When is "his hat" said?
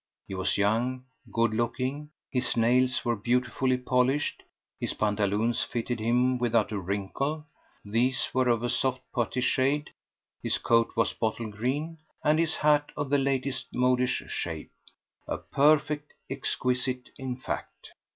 12.39-12.91